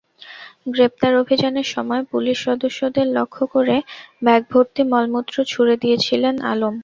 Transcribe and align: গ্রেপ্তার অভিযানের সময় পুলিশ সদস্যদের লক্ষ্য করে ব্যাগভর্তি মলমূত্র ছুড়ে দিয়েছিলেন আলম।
গ্রেপ্তার 0.67 1.13
অভিযানের 1.15 1.67
সময় 1.73 2.03
পুলিশ 2.11 2.37
সদস্যদের 2.47 3.07
লক্ষ্য 3.17 3.43
করে 3.55 3.75
ব্যাগভর্তি 4.23 4.81
মলমূত্র 4.91 5.35
ছুড়ে 5.51 5.75
দিয়েছিলেন 5.83 6.35
আলম। 6.51 6.75